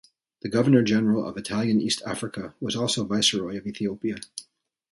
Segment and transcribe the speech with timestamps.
[0.41, 4.15] The Governor-General of Italian East Africa was also Viceroy of Ethiopia.